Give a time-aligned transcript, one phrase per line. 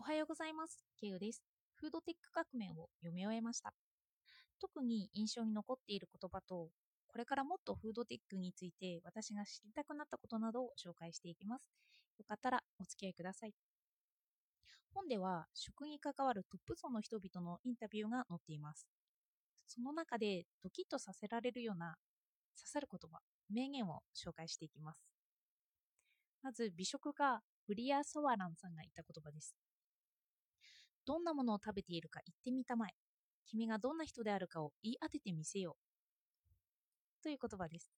[0.00, 0.82] おはようございます。
[0.98, 1.42] ケイウです。
[1.74, 3.74] フードテック革命を読み終えました。
[4.58, 6.70] 特に印象に残っている言葉と、
[7.06, 11.68] これからもっとフードテックについて私が知りたくなったことなどを紹介していきます。
[12.18, 13.52] よかったらお付き合いください。
[14.94, 18.86] 本では食に関わるトップ層の人々のインタビューが載っています。
[19.66, 21.96] その中でドキッとさせられるような
[22.56, 23.18] 刺さる言葉、
[23.50, 25.04] 名言を紹介していきます。
[26.42, 29.54] まず美食家ブリア・ソワランさんが言った言葉です。
[31.10, 32.92] どんなものを食べているか言ってみたまえ。
[33.44, 37.22] 君がどんな人であるかを言い当ててみせよう。
[37.24, 37.90] という言葉です。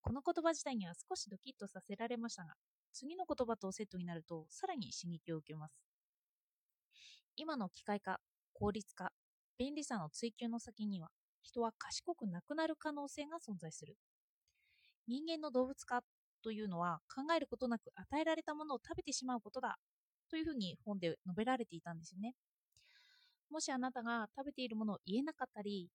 [0.00, 2.54] この言葉自体には少しドキッとさせられましたが、
[2.92, 5.74] 次の言葉とセットになるとさらに刺激を受けます。
[7.34, 8.20] 今の機械化、
[8.52, 9.10] 効率化、
[9.58, 11.08] 便利さの追求の先には、
[11.42, 13.96] 人は賢くなくなる可能性が存在する。
[15.08, 16.02] 人間の動物化
[16.44, 19.76] というのは考えることなく与えられたものを食べてしまうことだ
[20.34, 22.34] というふうに本で述べられていたんですよね。
[23.50, 25.88] もしあなたが食べているものを言えなかったり、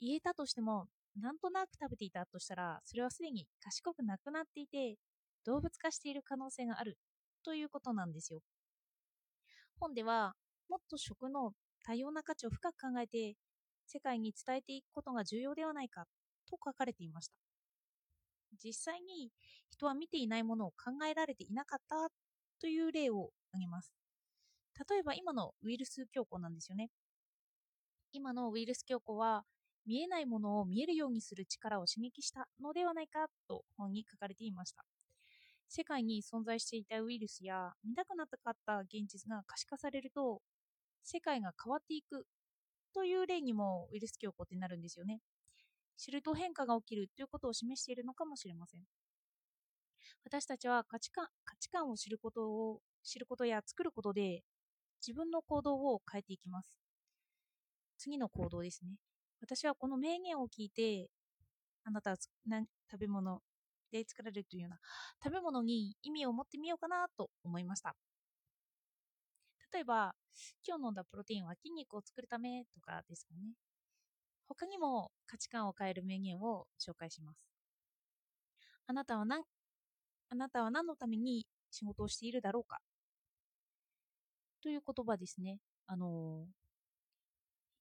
[0.00, 4.96] 言えたとしても、なんとなく食べていたとしたら、それはすでに賢くなくなっていて、
[5.44, 6.98] 動物化している可能性がある
[7.44, 8.42] ということなんですよ。
[9.80, 10.36] 本では、
[10.68, 13.36] もっと食の多様な価値を深く考えて、
[13.86, 16.06] 世界に伝えていくことが重要ではないか
[16.50, 17.34] と書かれていました。
[18.62, 19.30] 実際に
[19.70, 22.10] 人は見ていないものを考えられていなかった
[22.60, 23.92] という例を挙げます。
[24.88, 26.90] 例えば今のウイルス強行なんですよね。
[28.12, 29.44] 今のウイルス強行は
[29.86, 34.84] 見えないものを見えるようにする力を刺激したのではないかと本に書かれていました。
[35.68, 40.40] 世界に存在していたウイルスや見たくなかった現実が可視化されると
[41.04, 42.26] 世界が変わっていく
[42.94, 45.20] という例にもウイルス強行ってなるんですよね。
[45.96, 48.82] 知ると変化が起きるということを示しているのかもしれません。
[50.24, 54.42] 私たちは価値観価値観を知ることを知ることや作ることで
[55.06, 56.78] 自分の行動を変えていきます。
[57.98, 58.96] 次の行動ですね。
[59.40, 61.10] 私はこの名言を聞いて、
[61.84, 62.16] あなたは
[62.90, 63.42] 食べ物
[63.92, 64.78] で作られるというような
[65.22, 67.96] 食べ物に意味を持ってみようかなと思いました。
[69.72, 70.14] 例えば、
[70.66, 73.54] 今日飲んだプロテインは筋肉を作るためとかですかね。
[74.48, 77.38] 他にも価値観を変える名言を紹介します。
[78.88, 79.44] あなたは何
[80.30, 82.80] あなたは何のために仕事をしているだろうか？
[84.62, 85.58] という言葉ですね。
[85.86, 86.46] あの、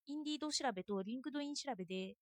[0.07, 2.15] Indeed 調べと LinkedIn 調べで、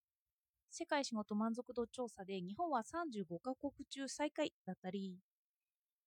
[0.72, 5.19] 世界仕事満足度調査で日本は35カ国中最下位だったり、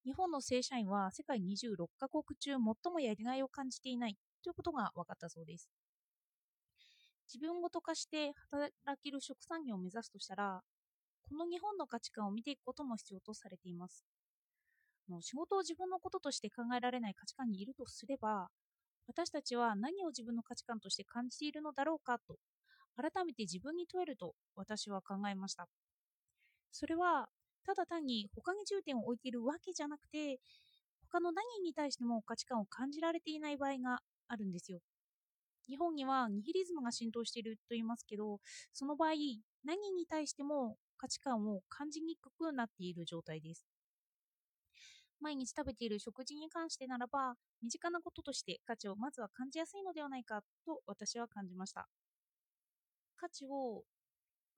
[0.05, 5.69] 日本の正社員は世界26カ国中最もやりがいを感じていないということが分かったそうです。
[7.33, 10.63] 自分ごと化して働ける食産業を目指すとしたら、
[11.29, 14.05] この日本の価値観を見ていくことも必要とされています。
[15.09, 18.49] もう仕事を自分のこととして考えられない価値観にいるとすれば、
[19.09, 22.37] 私たちは何を自分の価値観として感じているのだろうかと、
[22.97, 25.69] 改めて自分に問えると私は考えました。
[26.73, 27.29] それは、
[27.65, 30.41] ただ単に他に重点を置いているわけじゃなくて、
[31.11, 34.81] 他の何に対しても価値観を感じられていない場合があるんですよ。
[35.69, 38.41] 日本にはニヒリズムが浸透していると言いますけど、
[38.73, 39.13] その場合、
[39.65, 43.67] 何に対しても価値観を感じにくくなっている状態です。
[45.21, 51.89] 毎日食べている食事に関してならば、身近なこととして価値をまずは感じやすいのではないかと私は感じました。
[53.17, 53.85] 価値を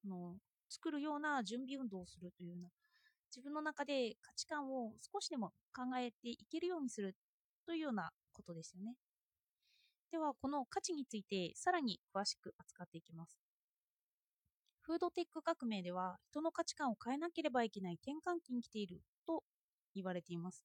[0.04, 0.36] あの
[0.68, 2.70] 作るような準備運動をするというような、
[3.30, 7.16] 自分の中で価値観を少しでも考えていけるようにする
[7.66, 8.96] というようなことですよね。
[10.12, 13.49] では、この価値についてさらに詳しく扱っていきます。
[14.90, 19.44] フードテック革命では人の価値観を変えなければいけない転換期に来ていると
[19.94, 20.64] 言われています。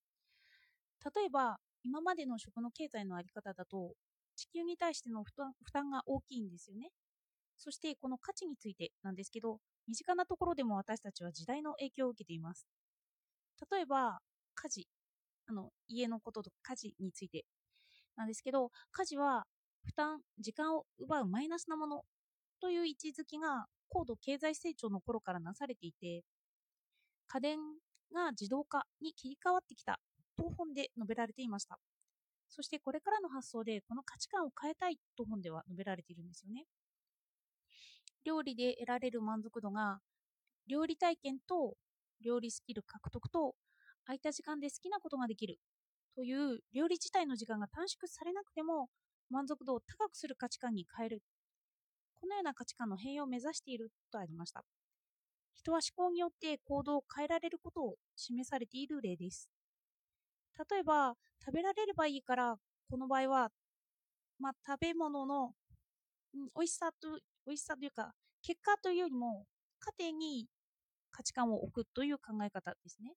[1.14, 3.92] 例えば、今までの食の経済の在り方だと、
[4.34, 5.32] 地球に対しての負
[5.72, 6.88] 担が大きいんですよね。
[7.56, 12.66] そして、この価値についてなんですけど、身近なところでも私たちは時代の影響を受けています。
[13.70, 14.18] 例えば、
[14.56, 14.88] 家事、
[15.46, 17.44] あの、家のこととか家事について
[18.16, 19.44] なんですけど、家事は
[19.84, 22.02] 負担、時間を奪うマイナスなもの
[22.60, 26.24] という位置づけが高度経済成長の頃からなされていて、
[27.28, 27.58] 家電
[28.12, 30.00] が自動化に切り替わってきた
[30.36, 31.78] と本で述べられていました。
[32.48, 36.66] そしてこれからの発想でこの価値観を変えたいと本では述べられているんですよね。
[38.24, 40.00] 料理で得られる満足度が
[40.66, 41.76] 料理体験と
[42.22, 43.54] 料理スキル獲得と
[44.04, 45.58] 空いた時間で好きなことができる
[46.16, 48.88] という料理自体の時間が短縮されなくても
[49.30, 51.22] 満足度を高くする価値観に変える
[52.26, 54.64] このような価値観の変容を目指しているとありました
[55.54, 59.48] 人は思考によって行動を変えられることを示されている例です。
[60.70, 61.14] 例えば、
[61.44, 62.56] 食べられればいいから
[62.90, 63.50] この場合は、
[64.40, 65.52] まあ、食べ物の、
[66.34, 68.12] うん、美味しさと、美味しさというか、
[68.42, 69.44] 結果というよりも、
[69.98, 70.48] 家庭に
[71.12, 73.14] 価値観を置くという考え方ですね。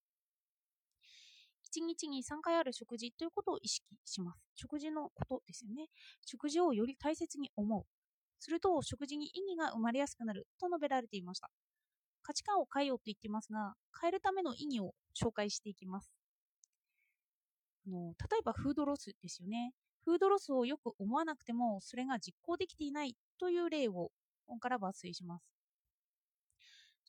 [1.73, 4.39] 1日に3回ある食事ということを意識します。
[4.55, 5.87] 食事のことですよね。
[6.25, 7.98] 食事をより大切に思う。
[8.39, 11.49] すると、食事に意義が生まれやすくなると述べられていました。
[12.23, 16.11] 価値観を変えようと言っていますが、変えるための意義を紹介していきます。
[17.87, 19.73] あの例えば、フードロスですよね。
[20.05, 24.11] フードロスをよく思わなくても、それが実行できていないという例を
[24.47, 25.43] 本から抜粋します。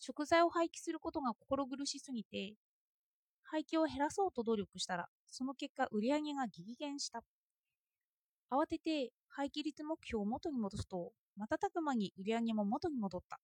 [0.00, 2.54] 食材を廃棄することが心苦しすぎて、
[3.42, 7.22] 廃棄を減らそうと努力したら、その結果、売り上げが激減した。
[8.50, 13.38] 慌てて廃棄率目標を元に戻すと、瞬く間に売り上げも元に戻った。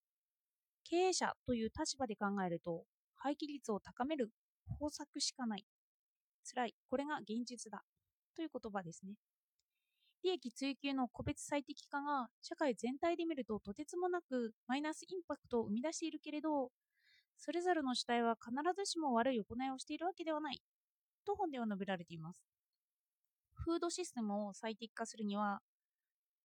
[0.84, 2.84] 経営者という立場で考えると、
[3.16, 4.30] 廃棄率を高める
[4.78, 5.64] 方策しかない。
[6.48, 6.74] 辛い。
[6.88, 7.82] これが現実だ。
[8.36, 9.14] という言葉ですね。
[10.22, 16.70] 利益追求の個別最適化が社会全体で見るととてつもなくマイナスインパクトを生み出しているけれど、
[17.38, 20.60] それぞれの主体は必ずしも悪い行いをしているわけではない、
[21.24, 22.42] と本では述べられています。
[23.54, 25.60] フードシステムを最適化するには、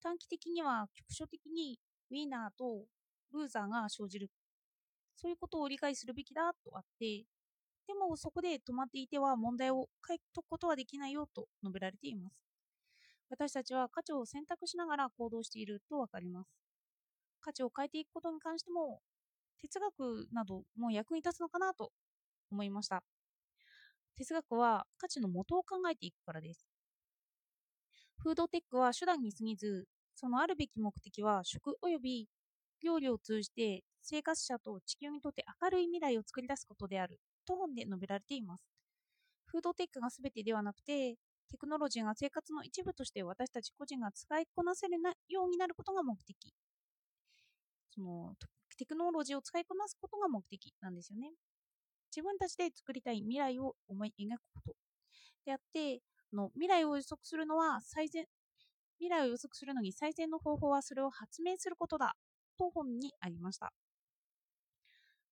[0.01, 1.79] 短期的には局所的に
[2.11, 2.85] ウィーナーと
[3.33, 4.29] ルーザーが生じる。
[5.15, 7.25] そういうことを理解するべきだとあって、
[7.87, 12.35] でもそこで止まっていては問題を解くことはできないよと述べられています。
[13.29, 16.49] 私たちは価値を選択しながら行動しているとわかります。
[17.41, 19.01] 価値を変えていくことに関しても
[19.61, 21.91] 哲学なども役に立つのかなと
[22.51, 23.03] 思いました。
[24.15, 26.70] 哲学は価値の元を考えていくからです。
[28.23, 29.85] フードテックは手段に過ぎず、
[30.15, 32.29] そのあるべき目的は食及び
[32.83, 38.63] 料理を通じて生活者と地球にとって明るい未来を作り出すことであると本で述べられています。
[39.45, 41.15] フードテックが全てではなくて、
[41.49, 44.97] テクノロジーが生活の一部として私たち個人が使いこなせる
[45.27, 46.53] ようになることが目的。
[47.93, 48.35] その
[48.77, 51.31] テクノロジーを使いこなすことが目的なんですよね。
[52.15, 54.75] 自分たちで作りたい未来を思い描くこと
[55.45, 56.01] であって、
[56.33, 58.25] の未来を予測するのは最善、
[58.99, 62.15] 未来を予測するのに最善の方法はそれを発明することだ
[62.57, 63.73] と本にありました。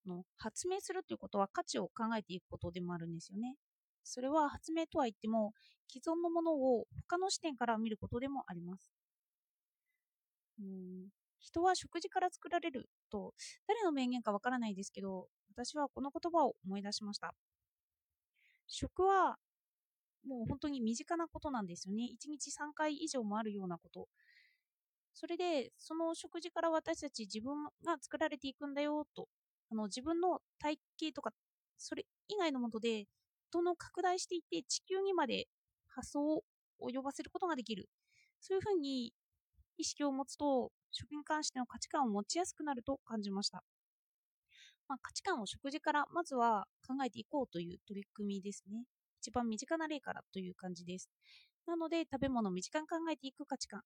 [0.06, 3.56] の発明するということは価値を考えていくことでもあるんですよね。
[4.04, 5.54] それは発明とは言っても
[5.88, 8.92] 既存のものを他の視点から見ることでもあります。
[11.40, 13.34] 人は食事から作られると、
[13.68, 17.34] 誰の名言かわからないですけど、私はこの言葉を思い出しました。
[18.68, 19.38] 食は、
[20.26, 22.04] もう本当に身近なことなんですよね。
[22.06, 24.08] 1日3回以上もあるようなこと。
[25.14, 29.28] それで、その食事から私たち自分が作られていくんだよと、
[29.72, 31.32] あの自分の体型とか、
[31.78, 33.06] それ以外のもので、
[33.52, 35.48] どんどん拡大していって地球にまで
[35.88, 36.44] 発想を
[36.82, 37.90] 及ばせることができる。
[38.40, 39.14] そういうふうに
[39.78, 43.64] 意識を持つと、食に関しての価値観を持ちやすくなると感じました。
[44.90, 48.84] まあ、価値観を食事からまずは考えていこうという取り組みですね。
[49.30, 51.10] 一番身近な例からという感じです。
[51.68, 53.82] なので、食べ物を身近に考えていく価値観。
[53.82, 53.86] こ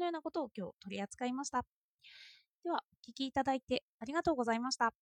[0.00, 1.64] のようなことを今日取り扱いました。
[2.64, 4.92] では、お聴きいただいてありがとうございました。